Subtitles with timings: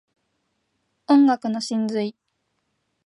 [1.05, 2.15] 音楽の真髄